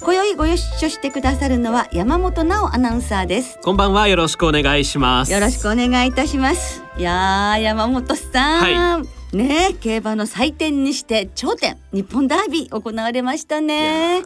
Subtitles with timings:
[0.00, 3.58] 今宵ご一緒してくださるのは山本直アナウンサーです。
[3.62, 4.08] こんばんは。
[4.08, 5.32] よろしくお願いします。
[5.32, 6.82] よろしくお願いいたします。
[6.98, 9.02] いやー山本さん、は
[9.32, 14.22] ね競馬の祭典にして頂点日本ダービー行われましたね。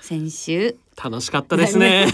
[0.00, 2.06] 先週楽しかったですね。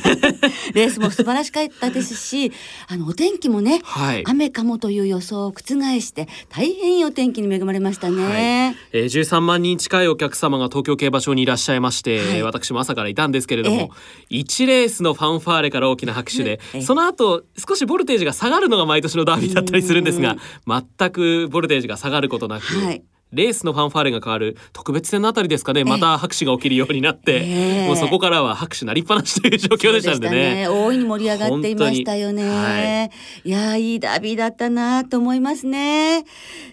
[0.75, 2.53] レースも素晴らしかったですし
[2.89, 4.25] あのお天気もね、はい。
[4.27, 5.63] 雨かもという予想を覆
[6.01, 12.43] して大変いいお天気に恵まれましたね、えー、13万人近いお客様が東京競馬場にいらっしゃいまして、はい。
[12.43, 13.91] 私も朝からいたんですけれども、
[14.31, 16.83] え1レースのファンファーレから大きな拍手で、ええ。
[16.83, 25.85] その後少しボルテージが下がるのが毎年のダービーだったりするんですが全くボルテージが下がることなく、はいレースのファンファーレが変わる特別戦のあたりですかね。
[25.85, 27.87] また拍手が起きるようになって、ええ。
[27.87, 30.69] もうそこからは拍手なりっぱなしという状況でしたんでね。
[30.69, 32.49] 大いに盛り上がっていましたよね。
[32.49, 33.11] は
[33.45, 33.51] い。
[33.51, 36.25] やーいいダービーだったなと思いますね。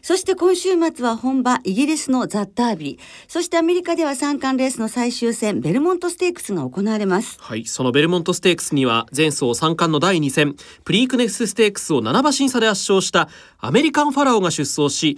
[0.01, 7.37] そして今週末は本場イギリスのザ・ダービー、そしてアメリカでは三冠レースの最終戦ベルモントステークスが行われます。
[7.39, 15.17] はい、そのベルモントステークスには前走三冠の第2戦プリークネスステークスを7馬身差で圧勝したアメリカンファラオが出走し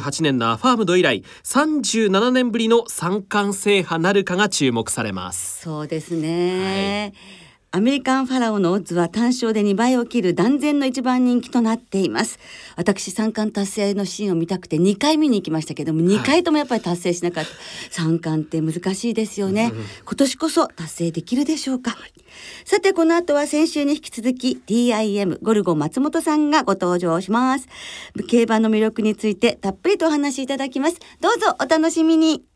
[0.00, 5.62] 1978年のアファームド以来37年ぶりの三冠制覇なるかが注目されます。
[5.62, 7.12] そうですね。
[7.72, 12.38] アメリカンファラオのオッズは単勝で2倍を切る断然の一番人気となっています。
[12.74, 17.50] 私三冠達成のシーンを見たくて2回見に行きましたけども、2回ともやっぱり達成しなかった。
[17.90, 19.72] 三冠って難しいですよね。
[20.06, 21.98] 今年こそ達成できるでしょうか。
[22.64, 27.68] さてこの後は先週に引き続き TIM ゴルゴ松本さんがご登場します。
[28.26, 30.96] 競馬の魅力についてたっぷりとお話しいただきます。
[31.20, 32.55] どうぞお楽しみに。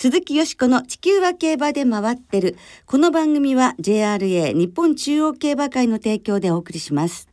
[0.00, 2.56] 鈴木よしこの地球は競馬で回ってる。
[2.86, 7.28] この番組は JRA 日本中央競馬会の提供でお送りします。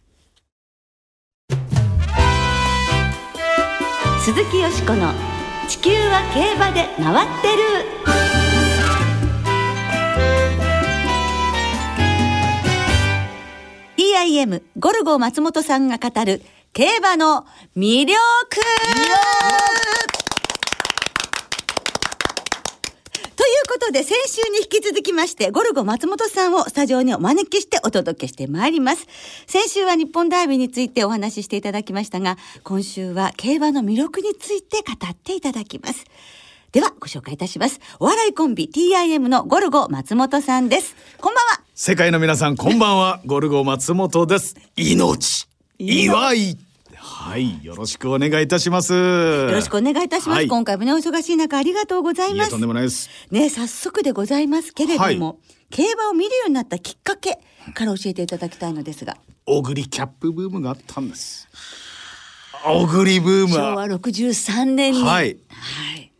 [4.19, 5.13] 鈴木よしこの
[5.67, 7.63] 地球は競馬で回ってる。
[13.95, 16.41] TIM ゴルゴ松本さんが語る
[16.73, 17.45] 競馬の
[17.77, 18.15] 魅力
[23.35, 29.05] ということで先週に引き続きましてゴルゴ松本さんをスタジオにお招きしてお届けしてまいります。
[29.47, 36.05] 先週は日本ダービーについてお話ししていただきましたが今週は競馬の魅力について語っていただきます。
[36.71, 37.81] ではご紹介いたします。
[37.99, 40.95] お笑いコンビ TIM のゴルゴ松本さんです。
[41.17, 41.61] こんばんは。
[41.73, 43.19] 世界の皆さんこんばんは。
[43.25, 44.55] ゴルゴ松本です。
[44.77, 45.49] 命。
[45.79, 46.57] 祝い
[47.05, 48.93] はいよろしくお願いいたします。
[48.93, 52.38] よよろしくお願いいたします、はい、今回もねお忙しい中ありがとうございます。
[52.38, 53.09] いやとんでもないです。
[53.29, 55.38] ね早速でございますけれども、はい。
[55.69, 57.39] 競馬を見るようになったきっかけ
[57.75, 59.17] から教えていただきたいのですが。
[59.45, 61.47] オグリキャップブームがあったんです。
[62.66, 65.03] オグリブーム昭和は63年に。
[65.03, 65.37] はい。
[65.49, 66.11] はい。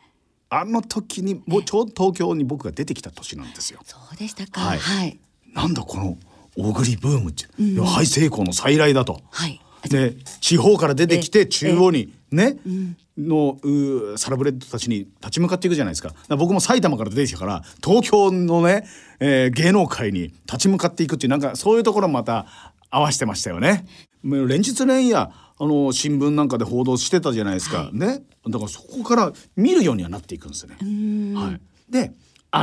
[0.50, 3.80] あの時にもうちょうど東京に僕が出てきた年なんですよ。
[3.84, 4.62] そうでしたか。
[4.62, 4.78] はい。
[4.78, 5.20] はい。
[5.52, 6.18] なんだこの
[6.58, 9.22] オグリブームって、いや廃成功の再来だと。
[9.32, 9.60] はい
[9.90, 12.58] で地方から出てきえて中央にね、
[13.18, 16.14] のうサラブレッドたちに立ち向かっていくじゃないですか。
[16.36, 18.86] 僕も埼玉から出てきたから東京のね、
[19.20, 22.46] えー芸能界に立ち向かっていくっていうなんかそういうところもまた
[22.90, 23.86] 合わせてましたよね。
[24.24, 28.24] 連日連夜あの新聞なんかで報道してたじゃないですか、ね。
[28.48, 31.36] だからそこから見るようにはなっていくんですよね。
[31.36, 32.12] はい、で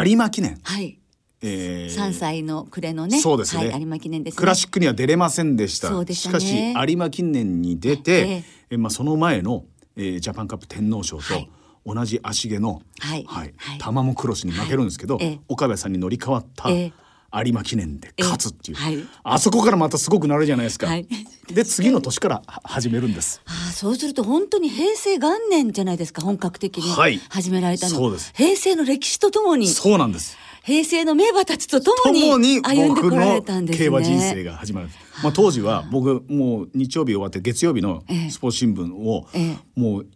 [0.07, 0.99] 有馬記念、はい
[1.43, 1.95] えー。
[1.95, 4.39] 3歳の暮れのねそうですね、はい、有馬記念ですね。
[4.39, 5.89] クラシックには出れませんでした。
[5.89, 6.41] そうでしたね。
[6.41, 9.65] しかし有馬記念に出えて、えまあ、その前の、
[9.97, 11.51] えージャパンカップ天皇賞とはい。
[11.85, 13.25] 同じ足毛の、はい。
[13.27, 13.55] はい。
[13.79, 15.25] 玉もクロスに負けるんですけど、はい。
[15.25, 15.41] ええ。
[15.49, 16.93] 岡部さんに乗り換わったえ
[17.35, 19.05] 有馬記念で勝つっていう、えはい。
[19.25, 20.87] あそこからまたすごくなるじゃないですか。
[20.87, 21.07] はい。
[21.53, 23.43] で次の年からは始めるんです。
[23.47, 27.19] ああそうすると本当に平成元年じゃないですか本格的にはい。
[27.31, 28.33] 始められたの、そうです。
[28.37, 29.67] 平成の歴史とともに。
[29.67, 30.37] そうなんです。
[30.65, 33.85] 平成の名馬たちとともとに歩んでこられたんですね。
[33.87, 34.89] 競馬人生が始まる。
[35.23, 38.31] まあ当時は僕もう日曜日終わって月曜日のええ。
[38.31, 40.07] スポーツ新聞をええもう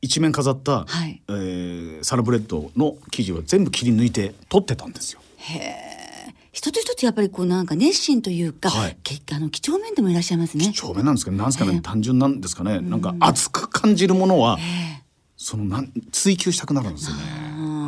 [0.00, 1.22] 一面飾った、はい。
[1.28, 5.20] えーサラブレッドの記事を全部切り抜いて撮ってたんですよ。
[6.52, 8.96] 一つ一つやっぱりこうなんか熱心というか、はい。
[9.02, 10.72] けあの几帳面でもいらっしゃいますね。
[10.72, 11.38] 長面なんですかね。
[11.38, 14.58] なんですかね、単純なんですかね、なんか熱く感じるものは、
[15.36, 17.45] そのなん追求したくなるんですよね。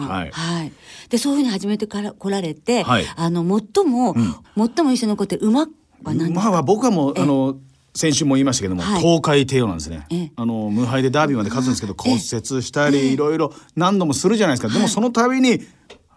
[0.08, 0.72] はい。
[1.08, 3.04] でそういうふうに始めてから来られて、はい。
[3.16, 4.14] あの最も、
[4.56, 5.66] 最も印象に残ってる馬は
[6.04, 6.40] 何ですか？
[6.40, 7.58] 馬は僕はもうあの
[7.94, 9.00] 先週も言いましたけども、はい。
[9.00, 10.06] 東海帝王なんですね。
[10.10, 10.32] ええ。
[10.36, 12.20] あの無敗でダービーまで勝つんですけど骨折
[12.62, 14.72] したりいろいろ何度もするじゃないですか。
[14.72, 15.60] でもその度に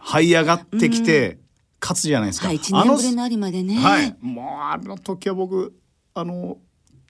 [0.04, 1.40] 這い上がってきて
[1.82, 2.48] 勝つじゃないですか。
[2.48, 3.76] はい、一年ぶりの有馬でね。
[3.76, 5.74] はい、もうあの時は僕
[6.14, 6.58] あの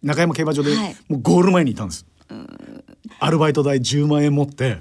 [0.01, 0.95] 中山競馬場で、はい。
[1.09, 2.05] もうゴール前にいたんです。
[3.19, 4.77] アルバイト代10万円持って、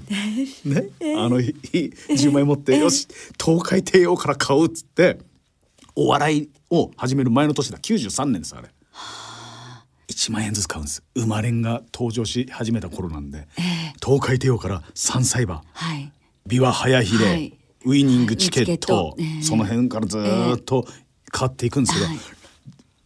[0.65, 1.53] ね、あの日
[2.09, 3.07] 10万円持って、よし
[3.39, 5.19] 東海帝王から買うっつって
[5.95, 7.77] お笑いを始める前の年だ。
[7.77, 8.69] 93年ですあれ。
[10.09, 11.03] 1万円ずつ買うんです。
[11.15, 13.47] 生まれんが登場し始めた頃なんで、
[14.03, 15.63] 東海帝王から3歳馬。
[15.73, 16.11] はい。
[16.47, 17.57] 琵琶早秀、はい。
[17.85, 20.85] ウイニングチケット、その辺からずーっと
[21.31, 22.17] 買っていくんですけど、はい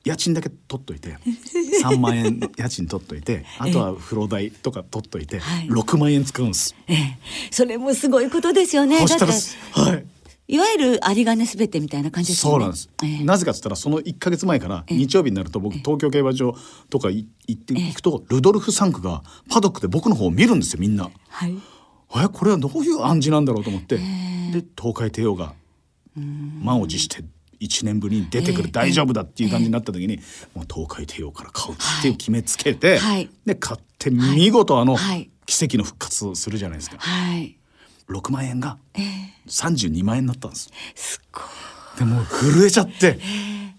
[0.05, 1.17] 家賃だけ取っといて
[1.83, 5.67] 3万円家賃取っといてあとは風呂代とか取っといて、はい。
[5.67, 6.75] 6万円使うんです。
[6.87, 7.19] ええ、
[7.51, 8.97] それもすごいことですよね。
[8.97, 10.05] はい。
[10.47, 12.53] いわゆる有金すべてみたいな感じですよね。
[12.53, 13.23] そうなんです、ええ。
[13.23, 16.55] なぜかっつったらその1か月前から日曜日になると僕東京競馬場
[16.89, 21.09] とかい行っていくとルドルフ・サンクがパドックで僕の方を見るんですよみんな。
[21.29, 21.57] はい。
[22.15, 25.53] えこれはどういう暗示なんだろうと思って、で東海帝王が
[26.15, 27.23] 満を持して
[27.65, 30.17] 1年ぶりに出てくる、大丈夫だっていう感じになった時に、
[30.53, 33.29] もう東海帝王から買うっていう決めつけて、はい。
[33.45, 35.29] で買って見事あの、はい。
[35.45, 36.97] 奇跡の復活をするじゃないですか。
[36.97, 37.57] はい。
[38.09, 38.77] 6万円が
[39.47, 40.69] 32万円になったんです。
[40.95, 41.43] すごい。
[41.99, 43.19] でもう震えちゃって、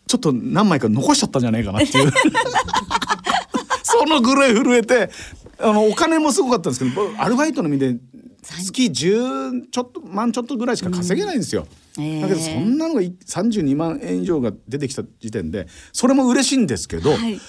[0.07, 2.13] ちょっと何枚か残しちゃったんじゃないかなっていう。
[3.83, 5.11] そのぐらい震えて
[5.59, 7.97] あのお金もすごかったんですけど僕アルバイトの身で
[8.43, 11.67] 月10ちょっと万ちょっとぐらいしか稼げないんですよ。
[11.71, 17.41] ええだけどそんなのがい32万円以上が出てきた時点でそれも嬉しいんですけど、はい。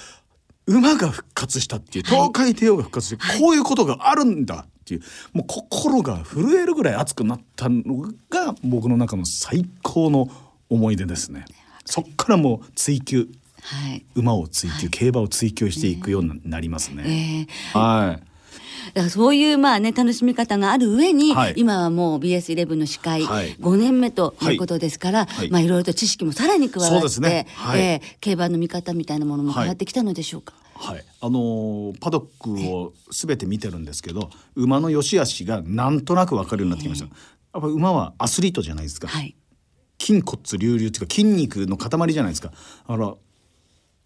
[0.68, 5.02] 馬が復活したっていう東海帝王が復活して、こういうことがあるんだっていう
[5.32, 10.30] もう心が震えるぐらい熱くなったのが僕の中の最高の
[10.70, 11.46] 思い出ですね。
[11.86, 13.30] そっからもう追求
[13.62, 14.06] はい。
[14.16, 17.04] 馬を追求、競馬を追求していくようになりますね。
[17.06, 18.27] ええはい。
[18.94, 30.54] だからそういうまあね楽しみ方がある上に、はい今はもう BS11 の司会はい5年目ということですから、はいまあいろいろと知識もさらに加わって、ねはいえー競馬の見方みたいなものも変わってきたのでしょうか？
[30.76, 37.06] はい、あのーパドックをすべて見てるんですけど馬の良し悪しがなんとなく分かるようになってきました。
[37.06, 37.12] や
[37.60, 39.08] っぱ馬はアスリートじゃないですか。
[39.08, 39.36] はい。
[40.00, 42.52] 筋骨隆々っていうか筋肉の塊じゃないですか。
[42.86, 43.16] あら、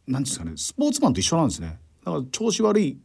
[0.07, 1.77] なんですかね、スポーツマンと一緒なんですね。
[2.05, 2.97] だから調子悪い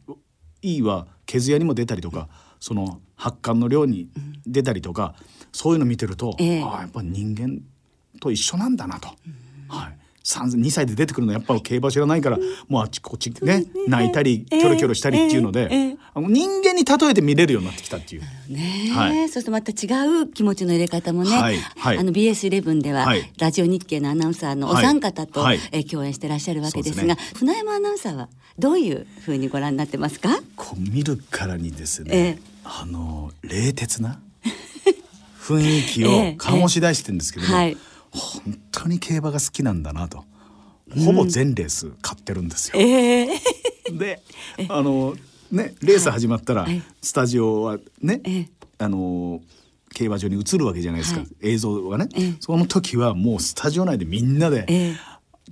[0.61, 4.09] いいは毛艶にも出たりとか、その発汗の量に
[4.45, 5.15] 出たりとか、
[5.51, 7.59] そういうの見てると、ええああやっぱ人間
[8.19, 9.09] と一緒なんだなと。
[9.67, 9.97] はい。
[10.29, 12.37] 三2歳で出てくるのやっぱ競馬知らないから、
[12.67, 15.69] もうあっちこっちね泣いたりキョロキョロしたりっていうので、
[16.15, 18.21] 人間に例えて見れるようになってきたっていう。
[18.49, 19.29] ねえ、はい。
[19.29, 19.87] そしてまた違
[20.23, 21.97] う気持ちの入れ方もね、はいはい。
[21.97, 23.31] あの BS11 では、はい。
[23.39, 25.59] ラジオ日経のアナウンサーのおはい三方と、はい。
[25.71, 28.27] えー共演してらっしゃるわけですが船山アナウンサーは
[28.59, 30.29] どういうふうにご覧になってますか？
[30.57, 32.39] こう見るからにですね、ええ。
[32.65, 34.19] あの冷徹な
[35.39, 36.35] 雰囲気を ええ。
[36.37, 37.77] 醸し出してるんですけども、はい。
[38.11, 40.23] 本当に競馬が好きなんだなと。
[41.05, 42.79] ほぼ全レース買ってるんですよ。
[42.79, 43.41] ええ
[43.91, 44.21] で
[44.69, 45.15] あの
[45.51, 46.81] ねレース始まったら、はい。
[47.01, 48.49] スタジオはね、ええ。
[48.77, 49.41] あの
[49.93, 51.29] 競馬場に映るわけじゃないですか、はい。
[51.41, 52.33] 映像がね、ええ。
[52.39, 54.95] その時はもうスタジオ内でみんなで、ええ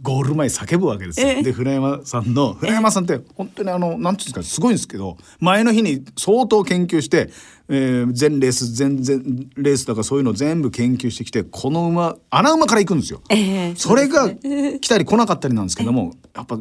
[0.01, 1.27] ゴール前叫ぶわけですよ。
[1.27, 7.29] ええで船山さんの船山さんって本当にあのなんていうんですかすごいんですけど前の日に相当研究して、
[7.69, 13.21] えー全レース全然レースとかそういうの全部研究してきてこの馬穴馬から行くんですよ。
[13.29, 16.59] ええそれが来たり来なかったりなんですけどもやっぱ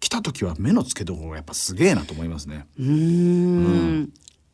[0.00, 2.66] 来た時は目の付けどころがやっぱすげえなと思いますね。
[2.78, 4.10] うーん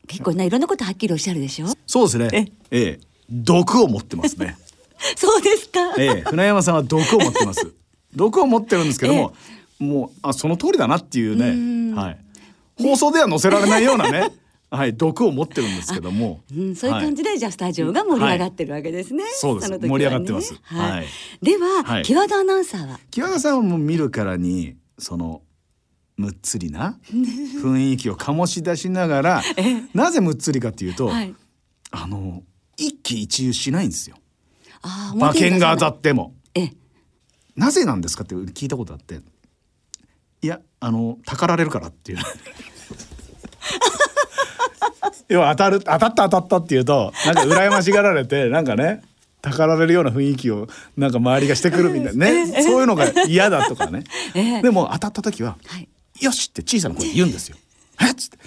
[0.09, 1.67] 結構ねいろんなことはっきりおっしゃるでしょ？
[1.87, 2.53] そうですね。
[2.71, 4.57] ええ毒を持ってますね。
[5.17, 7.73] そうですか、ええ、船山さんは毒を持ってます。
[8.17, 9.35] 毒を持ってるんですけども、
[9.79, 12.19] もうあその通りだなっていうね、はい。
[12.83, 14.33] 放送では載せられないようなね、
[14.71, 19.25] はい、毒を持ってるんですけども、うん、そういう感じで、じゃあスタジオが盛り上がってるわけですね。
[19.35, 20.91] そうですね盛り上がってますはい。
[20.91, 21.07] はい
[21.43, 22.99] では、はい木和田アナウンサーは？
[23.11, 25.43] 木和田さんはもう見るからにその
[26.17, 29.43] むっつりな 雰囲気を醸し出しながら、
[29.95, 31.35] なぜむっつりかっていうと、はい。
[31.91, 32.43] あの
[32.77, 34.17] 一喜一憂しないんですよ。
[34.83, 36.35] ああ、馬券が当たっっても。
[37.57, 39.21] ええ、なぜなんですかって聞いたことあって
[40.43, 42.19] いやあのたかられるからっていう
[45.29, 49.03] 要は当たる当たった当たったっていうとなんか羨ましがられてなんかね
[49.43, 55.89] たかられるような雰囲気をなんか周りがしてくるみたいな ねそういうのが嫌だとかね ええでも当たった時ははい。
[56.21, 57.57] 「よし!」って小さな声で言うんですよ。
[58.01, 58.39] えっつって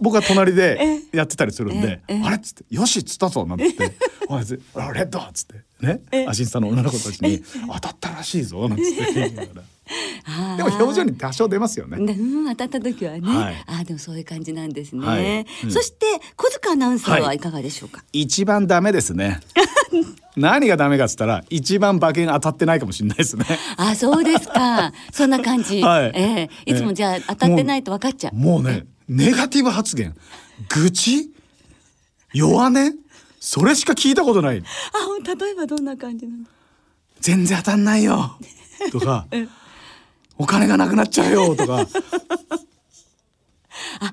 [0.00, 3.66] 僕は隣でやってたりするんで「あれ?」っつって「よし!」っつったぞなんて
[4.30, 5.86] 言って思わず「あレッド!」っつって。
[5.86, 6.26] ね。
[6.26, 9.12] アシスタの女の子たちに「当たったらしいぞ」なんつって。
[9.14, 9.62] 言いながら。
[10.56, 11.96] でも表情に多少出ますよね。
[12.06, 13.64] でうん、当たった時はね、はい。
[13.66, 15.46] あーでもそういう感じなんですね、はい。
[15.64, 15.70] うん。
[15.72, 16.06] そして
[16.36, 17.38] 小塚アナウンサーははい。
[17.38, 19.40] いかがでしょうか、一番ダメですね。
[20.36, 23.44] 何がダメかっつったら一番馬券当たってないかもしれないですね。
[23.76, 24.92] あそうですか。
[25.12, 26.12] そんな感じ、 はい。
[26.14, 26.72] ええ。
[26.72, 28.36] いつもじゃあ当たってないと分かっちゃう。
[28.36, 30.14] もうねネガティブ発言。
[30.68, 31.30] 愚痴？
[32.32, 32.92] 弱音？
[33.40, 34.64] それしか聞いたことないあ
[35.36, 36.44] 例えばどんな感じなの？
[37.20, 38.38] 全然当たんないよ。
[38.92, 39.26] とか
[40.38, 41.86] お金がなくなっちゃうよとか。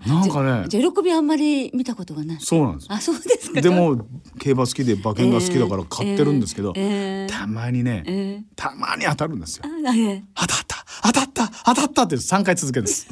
[0.06, 0.68] なんかね。
[0.70, 2.38] 喜びあんまり見たことがない。
[2.42, 3.62] そうなんですあそうですか。
[3.62, 4.06] でも
[4.40, 6.84] 競馬好きで馬券が好きだから買ってるんですけど、えー
[7.24, 7.30] えー。
[7.30, 8.44] たまにね、えー。
[8.56, 9.64] たまに当たるんですよ。
[10.36, 13.08] 当たった当たった当たったって3回続けです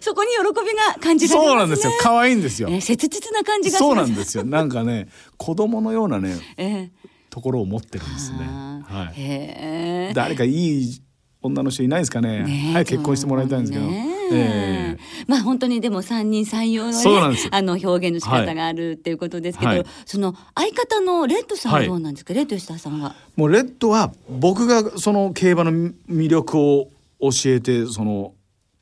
[0.00, 1.46] そこに喜びが感じられね。
[1.48, 1.92] そうなんですよ。
[2.00, 2.68] 可愛いんですよ。
[2.70, 4.44] えー切実な感じがしそうなんですよ。
[4.44, 6.90] なんかね子供のようなねええ
[7.30, 8.38] ところを持ってるんですね。
[8.84, 10.14] はい。
[10.14, 11.00] 誰かいい
[11.42, 12.42] 女の人いないですかね？
[12.44, 12.72] ねえ。
[12.72, 14.06] 早く結婚してもらいたいんですけど、ね。
[14.32, 14.96] ええ。
[14.96, 19.84] えまあ本当にでも三人三様のね あの表現の仕方があるっていうことですけど、はい。
[20.06, 23.14] その相方のレッドさんはどうなんですか、レッド吉田さんは？
[23.36, 26.88] もうレッドは僕がその競馬の魅力を
[27.20, 28.32] 教えてその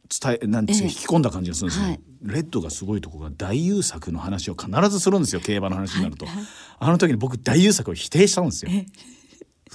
[0.08, 0.90] 伝えなんですかええ。
[0.90, 2.00] 引き込んだ感じがするんですよ、はい。
[2.22, 6.26] レッドがすごいとこが大優作の話を必ずするんですよ競馬の話になると、
[6.78, 8.70] あの時に僕大優作を否定したんですよ。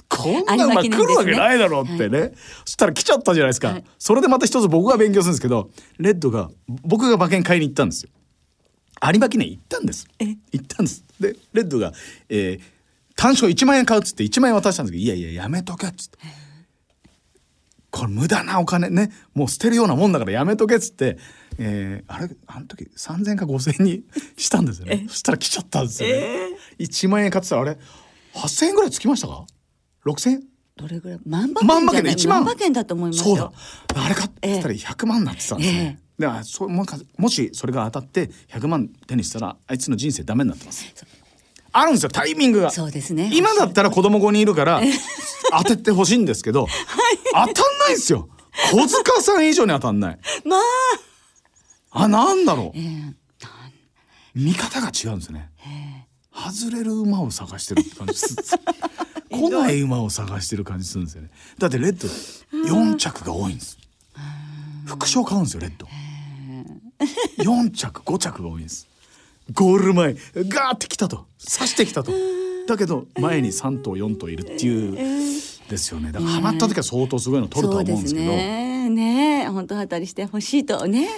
[0.08, 2.32] こんな馬来るわけないだろうってね、
[2.64, 3.84] そしたら来ちゃったじゃないですか、はい。
[3.98, 8.10] それでまた一つ僕が勉強するんですけどレッドが僕が馬券買いに行ったんですよ。
[9.02, 10.06] 有馬記念行ったんです。
[10.18, 11.04] 行ったんです。
[11.20, 11.92] でレッドが、
[12.28, 12.74] えー
[13.16, 16.18] 単勝1万円買うっつって1万円渡したんですけど「いやいややめとけ」っつって。
[17.94, 21.16] これ無駄なお金ねもう捨てるようなもんだからやめとけっつって、
[21.58, 22.28] えーあれ？
[22.46, 24.02] あの時3,000か5,000円に
[24.36, 25.06] したんですよね。
[25.08, 26.48] そしたら来ちゃったんですよね、
[26.80, 27.56] 1万円買ってた。
[27.56, 27.78] らあれ
[28.34, 29.46] ？8,000円ぐらいつきましたか
[30.04, 30.42] ？6,000円？
[30.76, 31.18] どれぐらい？
[31.24, 32.44] 万馬券じゃない券で1万。
[32.44, 33.42] 万馬券だと思いますそうだ。
[33.44, 33.52] よ。
[33.94, 40.84] あれ買って言ったら100万になってたんですね、だからそうもかもしそれが当たって100万手にしたらあいつの人生ダメになってます。
[41.76, 42.70] あるんですよタイミングが。
[42.70, 43.30] そうですね。
[43.32, 44.80] 今だったら子供5人いるから
[45.58, 46.68] 当ててほしいんですけど、
[47.32, 48.28] 当たんないんですよ。
[48.72, 50.18] 小塚さん以上に当たんない。
[50.44, 50.60] まあ、
[52.04, 52.78] あなんだろう。
[52.78, 53.24] ええ
[54.34, 55.50] 見方が違うんですね。
[56.32, 58.42] 外れる馬を探してるって感じする
[59.30, 61.30] 来ない馬を探してる感じするんですよね。
[61.58, 62.08] だってレッド
[62.68, 63.78] 4着が多いんです。
[64.84, 65.86] 副賞買うんですよレッド。
[67.44, 68.88] 4着5着が多いんです。
[69.52, 71.26] ゴール前ガーってきたと。
[71.38, 72.12] 刺してきたと。
[72.66, 74.96] だけど前に3頭4頭いるっていう
[75.68, 76.12] ですよね。
[76.12, 78.73] だからハマった時は相当すごいの取るとは思うんですけど。
[78.88, 79.44] ね。
[79.44, 81.08] ね本当当たりしてほしいとね。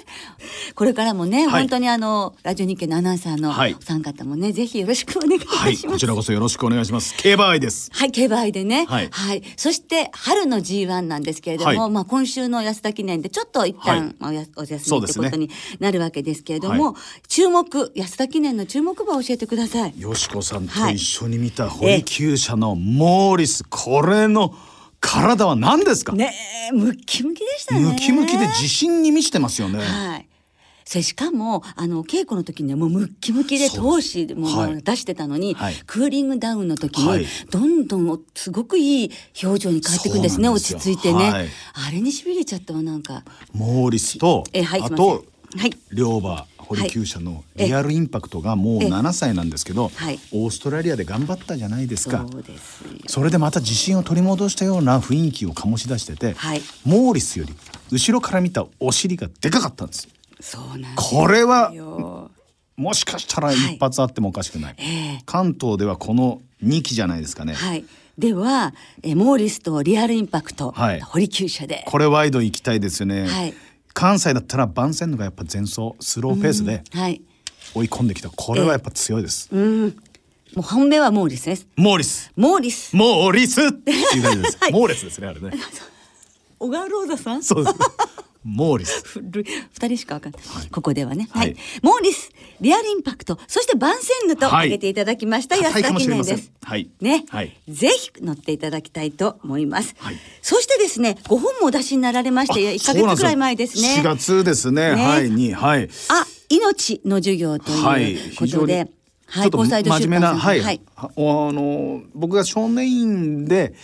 [0.74, 1.62] これからもね、はい。
[1.62, 3.74] 本当にあのラジオ日経のアナウンサーのはい。
[3.78, 5.58] お三方もね、ぜひよろしくお願いします。
[5.58, 5.76] はい。
[5.76, 7.16] こちらこそよろしくお願いします。
[7.16, 7.90] 競馬愛です。
[7.92, 8.86] はい、競馬愛でね。
[8.86, 9.10] はい。
[9.56, 11.90] そして、春の G1 なんですけれども、はい。
[11.90, 14.16] まあ、今週の安田記念で、ちょっと一旦、はい。
[14.18, 16.94] まあ、お休みとそうですねいうことになるわけですけれども、は
[17.28, 20.00] 注目、安田記念の注目馬を教えてください。
[20.00, 20.94] よしこさんとはい。
[20.94, 24.54] 一緒に見た堀厩舎のモーリス、これの
[25.06, 26.34] 体は何ですか、ね
[26.70, 27.80] え、ムッキムキでしたね。
[27.80, 29.78] ムキムキで自信に満ちてますよね。
[29.78, 30.28] はい。
[30.84, 39.10] それしかもあの稽古の時にはもうムッキムキで闘志もはい出してたのに、はいクーリングダウンの時に、はいどんどんすごくいい
[39.42, 41.48] 表情に変わっていくんですねそうなんですよ落ち着いてね、はい
[41.88, 45.24] あれにしびれちゃったわなんかモーリスと、えはいあと
[45.56, 45.76] はい。
[45.92, 50.18] 両馬堀厩舎のリアルインパクトがもうえ7歳なんですけど、はい。
[50.32, 52.26] オーストラリアで頑張ったじゃないですか。
[53.06, 56.62] それでまた自信を取り戻したような雰囲気を醸し出してて、はい。
[56.84, 57.54] モーリスより
[57.90, 60.08] 後ろから見たお尻がでかかったんです。
[60.40, 62.30] そうなんこれはよ
[62.76, 64.82] もしかしたら一発あってもおかしくない、え
[65.18, 65.22] え。
[65.24, 67.84] 関東ではこの2期じゃないですかね、はい。
[68.18, 71.00] ではえモーリスとリアルインパクト、はい。
[71.00, 71.84] 堀厩舎で。
[71.86, 73.54] これワイド行きたいですよね、はい
[73.96, 77.22] 関西だったら番線のがやっぱ前走スローペースではい。
[77.74, 78.28] 追い込んできた。
[78.28, 79.84] これはやっぱ強いです、うん。
[79.86, 79.94] も
[80.58, 81.66] う本命はモーリスです。
[81.76, 82.30] モーリス。
[82.36, 82.94] モーリス。
[82.94, 85.50] モーリスっていう感じです、 モーレスですねあれね。
[86.60, 87.42] 小川ローザさん？
[87.42, 87.76] そうです
[88.46, 89.02] モーリス。
[89.74, 90.68] 二人しかわかんない、はい。
[90.68, 91.50] ここではね、ははい。
[91.50, 94.54] いモーリスリアルインパクトそしてバンセンヌとはい。
[94.54, 96.88] 挙げていただきました、硬いか安田記念です、はい。
[97.00, 97.56] ね、はい。
[97.68, 100.16] ぜひ乗っていただきたいと思います、はい。
[100.42, 103.96] そしてですねご本もお出しになられまして1ヶ月くらい前ですね。
[103.98, 104.94] 4月ですね。
[104.94, 105.04] ね。
[105.04, 105.52] はいに。
[105.52, 105.88] はい。
[106.08, 108.12] あ命の授業とはい。
[108.12, 108.90] いうことで、はい
[109.28, 110.80] ちょっと交際と真面目な、はい、はい。
[110.94, 113.74] はあの僕が少年院で、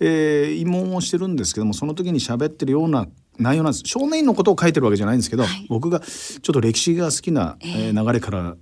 [0.00, 3.06] えー、慰問をしてるんですけどもその時に喋ってるような
[3.38, 3.82] 内容なんです。
[3.86, 5.66] 少年院のことを書いてるわけじゃないんですけど、はい。
[5.68, 8.56] 僕がちょっと歴史が好きな、えー流れから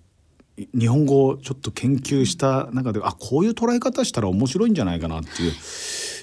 [0.57, 5.53] 日本語をちょっと研究した中であこういう捉え方したら面白いんじゃないかなっていう、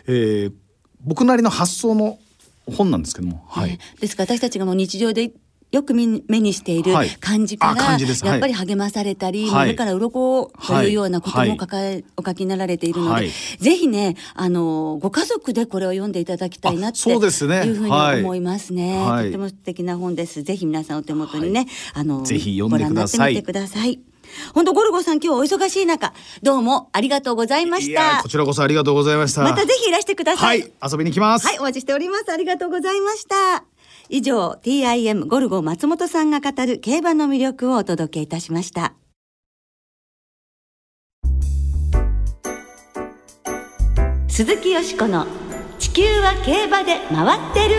[0.08, 0.54] えー、
[1.02, 2.18] 僕なりの発想の
[2.66, 5.32] 本なんですけども、はい、ねですから私たちがもう日常で
[5.74, 7.10] よく目に目にしているはい。
[7.20, 8.24] 漢字から、あ漢字です。
[8.24, 9.70] やっぱり励まされたり、はい。
[9.70, 10.90] 目から鱗とい。
[10.90, 13.32] うようなことはいも書かれ、お書きになられているので、はい。
[13.58, 18.20] ぜひねあのご家族でこれを読んでいただきたいなっていうふうにはい。
[18.22, 19.26] 思いますね、はい。
[19.26, 20.44] とても素敵な本です。
[20.44, 21.66] ぜひ皆さんお手元にね、
[21.96, 23.18] あのぜひ読んでください。
[23.18, 24.00] ご覧になってみてください。
[24.54, 28.02] 本当ゴルゴさん今日お忙しい中どうもありがとうございまいした。
[28.02, 29.44] やこちらこそありがとうございました。
[29.44, 30.64] またぜひいらしてくださはいい。
[30.92, 32.32] 遊びに来ます、はい、お待ちしております。
[32.32, 33.64] ありがとうございました。
[34.10, 38.94] 以上、TIM ゴルゴ松本さんが語る競馬の魅力をお届けいたしました。
[44.28, 45.28] 鈴木よしこの
[45.78, 47.76] 地球は競馬で回ってる。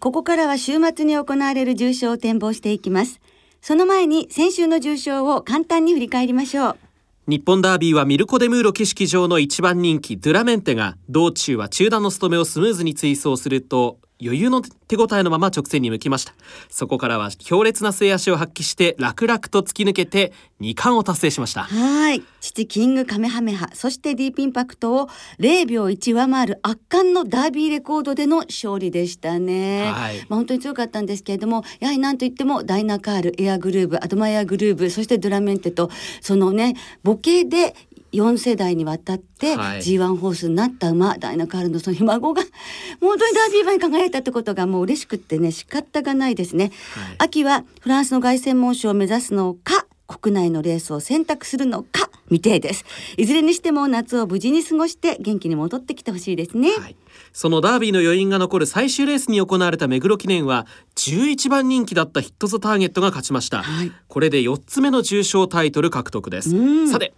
[0.00, 3.20] ここからは週末に行われる重賞を展望していきます。
[3.60, 6.83] その前に先週の重賞を簡単に振り返りましょう。
[7.26, 16.34] 日本ダービーはミルコ・デ・ムーロ騎式場の一番人気ドゥラメンテが道中は中段の務めをスムーズに追走すると余裕の手応えのまま直線に向きました
[16.68, 22.22] そこからは強烈な末足を発揮して楽々と突き抜けて2冠を達成しましたはい。
[22.40, 29.90] 父キングカメハメハ、そしてディープインパクトを0秒1上回る圧巻のダービーレコードでの勝利でしたね。
[29.90, 35.90] はいまあ本当に強かったんですけれども、やはりなんといってもダイナカール、エアグルーブ、アドマイアグルーブ、そしてドゥラメンテと、
[36.20, 37.74] そのね、母系で
[38.14, 39.78] 4世代にわたってはい。
[39.80, 42.42] G1 ホースになった馬、ダイナカールのそのひ孫が
[43.00, 47.14] 本当にダービー馬に輝いたってことがもう嬉しくってね仕方がないですね、はい。
[47.18, 52.84] 秋はフランスの凱旋門賞を目指すのか国内のレースを選択するのか未定です。
[53.16, 53.26] い。
[53.26, 56.96] ずれにしても夏を無事に過ごして元気に戻ってきてほしいですね、はい、
[57.32, 60.66] そのダービーの余韻が残る最終レースに行われた目黒記念は
[60.96, 63.92] 11番人気だったヒット・ザ・ターゲットが勝ちました、はい。
[64.08, 66.56] これで4つ目の重賞タイトル獲得です。
[66.56, 66.88] うん。
[66.88, 67.14] さて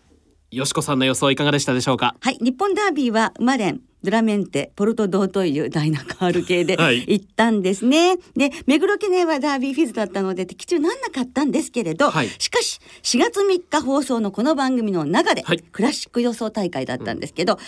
[0.52, 2.14] よしこさんの予想いかがでしたでしょうか？
[2.20, 7.04] はい、日本ダービーは馬連ドラメンテポルトドーというダイナカール系ではい。
[7.08, 8.16] 行ったんですね。
[8.36, 12.28] で目黒記念はダービーフィズだったので的中なんなかったんですけれど、はい。
[12.38, 15.58] しかし4月3日放送のこの番組の中で、はい。
[15.58, 17.58] クラシック予想大会だったんですけど、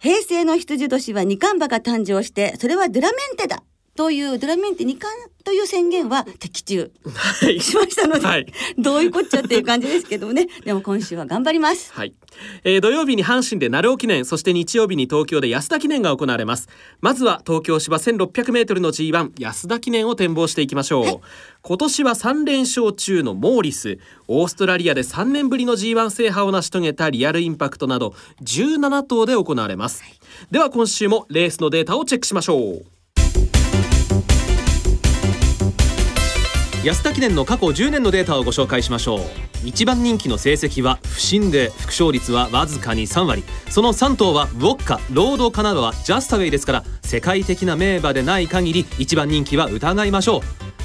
[0.00, 3.62] 平成の羊年は二冠馬が誕生してそれはドラメンテだ
[3.96, 7.60] というドラメンテ二冠という宣言は的中はい。
[7.60, 8.46] しましたので、はい。
[8.76, 10.48] どういうこっちゃっていう感じですけどもね。
[10.64, 11.92] でも今週は頑張ります。
[11.92, 12.14] はい、
[12.64, 16.68] えー土曜日に阪神で鳴尾記念そして日曜日に東京で安田記念が行われます。
[17.00, 21.20] まずは東京芝 1600m の G1 安田記念を展望していきましょう、
[21.62, 23.98] 今年は3連勝中のモーリス。
[24.26, 30.02] オーストラリアで3年ぶりの G1 制覇を成し遂げたリアルインパクトなど17頭で行われます、
[30.50, 32.93] では今週もレースのデータをチェックしましょう
[36.84, 39.20] 安田記念の過去10年のデータをご紹介しましょう。
[39.64, 43.42] 一番人気の成績は不振で副勝率はわずかに3割。
[43.70, 50.40] その3頭はウォッカロードカナダはジャスタウェイですから世界的な名馬でない限り一番人気は疑いましょう。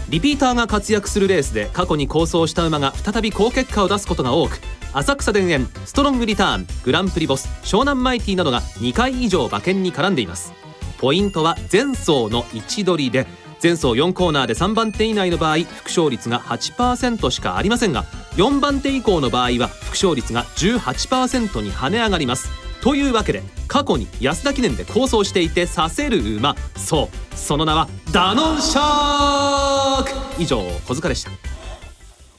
[0.10, 4.62] リピーターが活躍するレースで過去に構想した馬が再び好結果を出すことが多く
[4.94, 10.54] 浅草田園ストロングリターングランプリボス湘南マイティなどが2回以上馬券に絡んでいます。
[10.98, 13.28] ポイントは前走の位置取りで
[13.62, 22.50] 前走4コーナーで3番手以内の場合副勝率が8%しかありませんが4番手以降の場合は副勝率が18%に跳ね上がります。
[22.82, 26.56] というわけで過去に安田記念で構想していてさせる馬。
[26.78, 30.41] そうその名はダノンシャーク。
[30.41, 31.32] 以上小塚でした。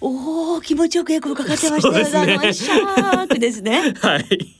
[0.00, 2.04] おお気持ちよくエコーかかってましたよ。
[2.04, 2.10] ね。
[2.10, 3.94] ダノンシャークですね。
[4.00, 4.56] はい、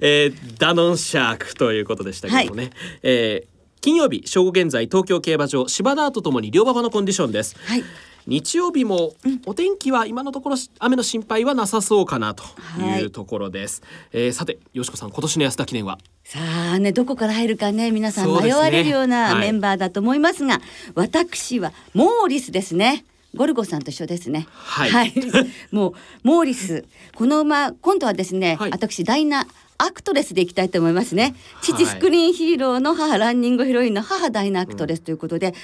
[0.00, 2.70] えーダノンシャークということでしたけどもね、
[3.02, 3.53] えー
[3.84, 7.54] 金曜日正午現在東京競馬場芝ダートともに両馬場のコンディションです。
[7.66, 7.84] はい。
[8.26, 9.12] 日曜日も
[9.44, 12.44] お天気は今のところ雨の心配はなさそうかなと
[12.80, 13.04] い。
[13.04, 13.82] うところです、
[14.14, 15.98] えーさてよしこさん今年の安田記念は？
[16.24, 16.38] さ
[16.72, 19.40] あねどこから入るかね皆さん迷われるようなはい。
[19.40, 20.62] メンバーだと思いますが、
[20.94, 23.04] 私はモーリスですね。
[23.36, 24.46] ゴルゴさんと一緒ですね。
[24.50, 25.12] はい。
[25.72, 25.92] もう
[26.22, 26.84] モーリス。
[27.14, 28.70] この馬今度はですね、はい。
[28.70, 29.46] 私ダイナ
[29.78, 31.34] アクトレスでいきたいと思いますね。
[31.62, 31.86] 父はい。
[31.86, 35.54] スクリーンヒーローの母ランニングヒロインの母ダイナアクトレスということで、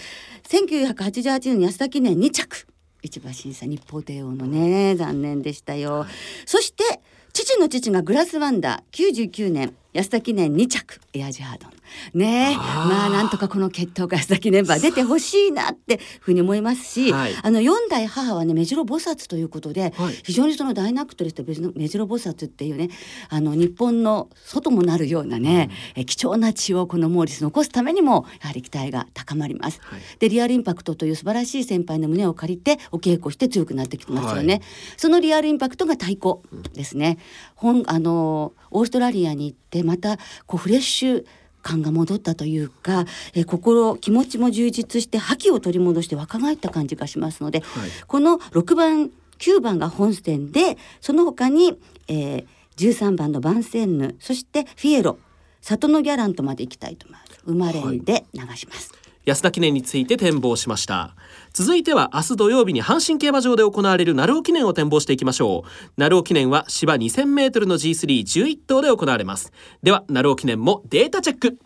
[0.48, 2.66] 1988年に安田記念2着
[3.02, 6.06] 一馬審査日報帝王のね残念でしたよ。
[6.44, 7.00] そして
[7.32, 11.70] 父の父がグラスワンダー99年安田記念2着エアジハードン
[12.14, 17.32] ねまあなんとかこの決闘が安田記念馬出てほしいなってふうに思いますし、はい。
[17.42, 20.14] あの四代母はね目白菩薩ということで、はい。
[20.24, 22.90] 非常にそのダイナクトレスと目白菩薩っていうね
[23.28, 29.80] あの日本の外もなるようなね、え貴重な血をこのモーリス残すためにもやはり期待が高まります。
[29.82, 30.00] はい。
[30.18, 34.62] でリアルインパクトという素晴らしい先輩の胸を借りてお稽古して強くなってきてますよね、はい。
[34.96, 36.38] そのリアルインパクトが太鼓
[36.74, 37.18] ですね、
[37.54, 41.24] 本あのオーストラリアに行ってまたこうフレッシュ
[41.62, 52.46] 感が戻ったというか、え心気持ちも充実して覇気を取り戻して若返った感じがしますので、はいこの6番9番が本戦でその他に、えー、
[52.76, 55.18] 13番のバンセンヌそしてフィエロ
[55.62, 57.40] 里のギャラントまで行きたいと思います。
[57.44, 58.99] 生まれんで流します。
[59.24, 61.14] 安田記念について展望しました。
[61.52, 65.90] 続いては明日土曜日に阪神競馬場で行われる鳴尾記念を展望していきましょう。
[65.96, 69.52] 鳴尾記念は芝 2000m の G311 頭で行われます。
[69.82, 71.58] では鳴尾記念もデータチェック。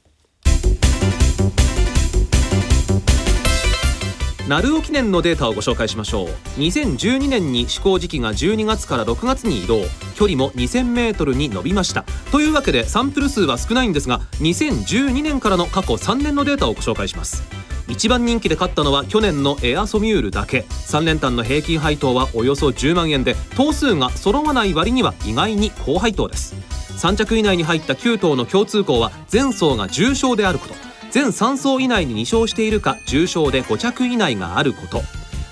[4.47, 6.29] 鳴尾記念のデータをご紹介しましょう。
[6.59, 9.81] 2012年に施行時期が12月から6月に移動
[10.17, 12.05] 距離も 2000m に伸びました。
[12.31, 17.43] というわけでサンプル数は少ないんですが2012年からの過去3年のデータをご紹介します。
[17.89, 20.67] 一番人気で勝ったのは去年のエアソミュールだけ。
[20.69, 26.55] 3連単の平均配当はおよそ10万円で頭数が揃わない割には意外に高配当です。
[26.99, 30.94] 3着以内に入った9頭の共通項は前走が重賞であること。
[31.15, 35.01] 全3走以内に2勝しているか重賞で5着以内があること。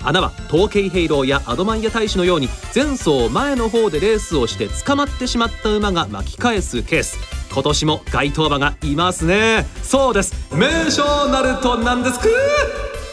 [0.03, 7.17] 穴は統計ヘイローやアドマイヤ大使のように前走前の方でレースをして捕まってしまった馬が巻き返すケース。
[7.53, 9.65] 今年も該当馬がいますね。
[9.81, 10.53] そうです。
[10.53, 12.29] 名称なるとなんですく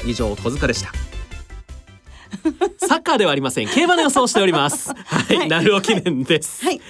[0.05, 0.91] 以上小塚でした。
[2.85, 3.69] サッカーではありません。
[3.69, 4.89] 競馬の予想をしております。
[4.89, 5.49] はい、はい。
[5.49, 6.81] 鳴尾記念です、はい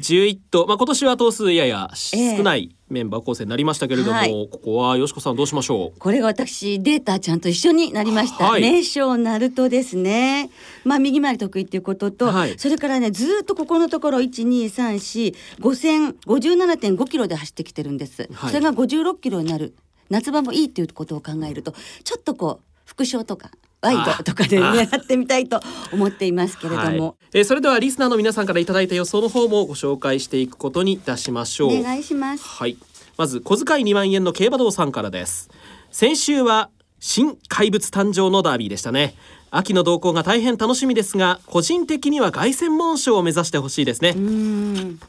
[0.00, 2.36] 11頭、まあ、今年は頭数ややええ。
[2.36, 4.48] 少ないメンバー構成になりましたけれども、はい。
[4.50, 5.98] ここはよしこさんどうしましょう？
[5.98, 8.62] これが私データちゃんと一緒になりました、はい。
[8.62, 10.50] 名称ナルトですね。
[10.84, 12.58] まあ右回り得意っていうことと、はい。
[12.58, 18.50] それからねずーっとここのところ12345戦57.5キロで走ってきてるんです、はい。
[18.50, 19.74] それが56キロになる。
[20.10, 21.72] 夏場もいいっていうことを考えると
[22.04, 23.50] ちょっとこう副賞とか
[23.84, 25.60] ワイドとかであ狙ってみたいと
[25.92, 26.94] 思っていますけれども、はい。
[27.34, 31.78] えーそれではリスナーの皆さんからいただいた予想の方もご紹介していくことにいたしましょう。
[31.78, 32.44] お願いします。
[32.44, 32.76] はい。
[33.16, 35.50] まず小遣い2万円の競馬道さんからです。
[35.90, 36.70] 先週は
[37.00, 39.14] 新怪物誕生のダービーでしたね
[39.56, 44.16] 秋の動向が大変楽しみですが個人的には凱旋門賞を目指してほしいですね。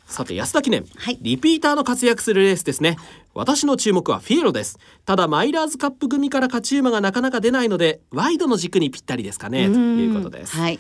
[0.06, 1.18] さて安田記念、はい。
[1.22, 2.98] リピーターの活躍するレースですね。
[3.34, 4.78] 私の注目はフィエロです。
[5.04, 9.68] ただマイラーズカップ組から勝ち馬がなかなか出ないのでワイドの軸にぴったりですかね。
[9.68, 10.80] ということです、はい。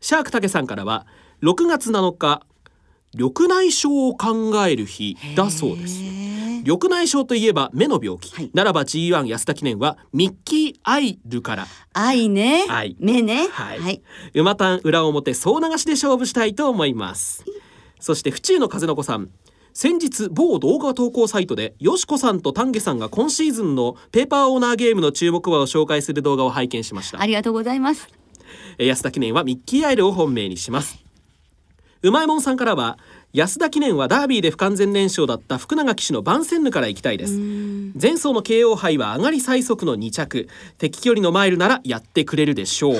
[0.00, 1.06] シャークタケさんからは
[1.42, 2.42] 6月7日
[3.14, 6.00] 緑内障を考える日だそうです。
[6.64, 8.50] 緑内障といえば目の病気、はい。
[8.54, 11.66] ならば G1 安田記念はミッキーアイルから。
[11.92, 12.64] 愛ね。
[12.68, 12.96] 愛。
[12.98, 13.48] 目ね。
[13.48, 14.02] はい、はい。
[14.34, 17.44] 馬単裏表総流しで勝負したいと思います。
[18.00, 19.28] そして府中の風の子さん。
[19.76, 27.20] 先日某動画投稿サイトでよしこさんと丹下さんが今シーズンのペーパーオーナーゲームの注目馬を紹介する動画を拝見しました。
[27.20, 28.08] ありがとうございます。
[28.78, 31.03] えー安田記念はミッキーアイルを本命にします
[32.04, 32.98] うまいもんさんからは
[33.32, 37.32] 安田記念はダービーで不完全燃焼だった福永騎手のバンセンヌから行きたいです。
[37.38, 40.48] 前走の KO 杯は上がり最速の2着。
[40.76, 42.96] 敵距離のマイルならやってくれるでしょう、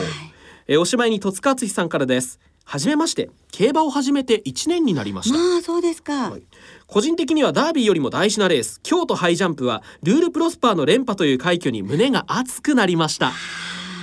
[0.68, 2.40] えーおしまいに戸塚敦さんからです。
[2.64, 3.28] はじめまして。
[3.52, 5.38] 競馬を始めて1年になりました。
[5.38, 6.42] まあそうですか、はい。
[6.86, 8.80] 個人的にはダービーよりも大事なレース。
[8.82, 13.32] 京都ハイジャンプはルールプロスパーの連覇という快挙に胸が熱くなりました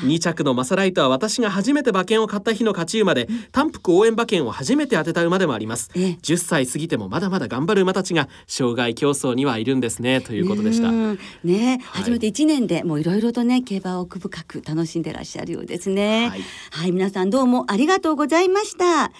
[0.03, 16.25] 2着のマサライトは私が初めて馬券を買った日の勝ち馬で単幅応援馬券を初めて当てた馬でもありますええ10歳過ぎてもまだまだ頑張る馬たちが障害競争にはいるんですねということでしたうんね、はい初めて一年でもういろいろとね競馬を奥深く楽しんでらっしゃるようですね。
[16.25, 16.29] は
[16.71, 19.11] はいい、皆さんどうもありがとうございました。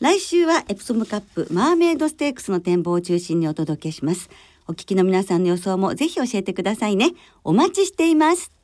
[0.00, 4.30] 来週はエプソムカップマーメイドステークスの展望を中心にお届けします。
[4.68, 7.12] お聞きの皆さんの予想もぜひ教えてくださいね。
[7.42, 8.57] お待ちしています。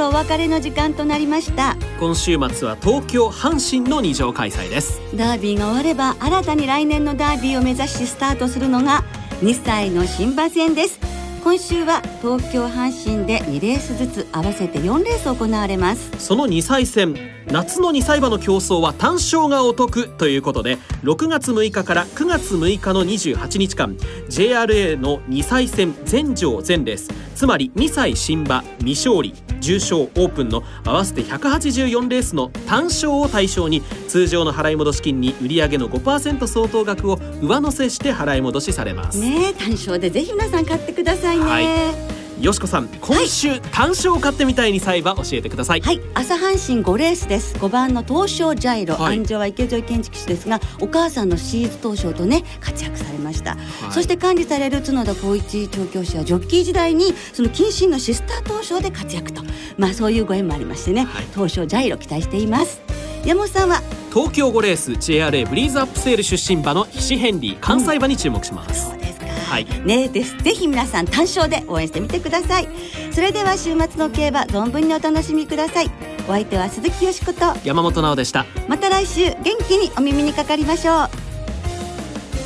[0.00, 1.76] ろお別れの時間となりました。
[1.98, 5.00] 今週末は東京阪神の二条開催です。
[5.14, 9.04] ダービーが終われば新たに来年のダービーを目指しスタートするのが
[9.42, 10.98] 2歳の新馬戦です。
[11.42, 16.10] 今週は東京阪神で2レースずつ合わせて4レース行われます。
[16.18, 23.96] その2歳戦夏の2歳馬の競争は単勝がお得ということで6月6日から9月6日の28日間
[24.28, 27.08] JRA の2歳戦全場全レース。
[27.34, 39.18] つまり2歳新馬未勝利重賞オープンの合わせて184レースの単勝を対象に通常の払い戻し金に売上の5%相当額を上乗せして払い戻しされます。
[39.20, 41.44] ね単勝でぜひ皆さん買ってくださいね。
[41.44, 45.82] はいよしこさん今週、単勝を買ってみたいに裁判教えてください。
[45.82, 47.54] はい、朝阪神5レースです。
[47.56, 49.18] 5番の東証ジャイロ、はい。
[49.18, 53.52] 安城は池添建築士ですが、お母さんのシーズ東証とね活躍されました。
[53.52, 53.56] い。
[53.90, 59.42] そして管理される角田光一調教師はジョッキー時代にその謹慎のシスター東証で活躍と、
[59.76, 61.26] まあそういうご縁もありましてね、はい。
[61.34, 62.80] 東証ジャイロ期待しています。
[63.26, 63.82] 山本さんは？
[64.14, 69.19] 東京5レース JRA ブリーズアップセール出身馬のヒシヘンリー関西馬に注目します、そうです。
[69.19, 69.19] か。
[69.50, 70.36] はいねです。
[70.38, 72.68] ぜひ皆さん単勝で応援してみてください。
[73.10, 75.90] それでは週末の競馬存分にお楽しみください。
[76.28, 77.40] お相手は鈴木よしこと。
[77.64, 81.08] 山本直でしたまた来週元気にお耳にかかりましょう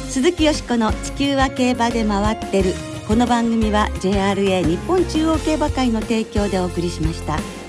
[0.09, 2.73] 鈴木よしこの地球は競馬で回ってる
[3.07, 7.64] この番組は JRA 日本中央競馬会の提供でお送りしました。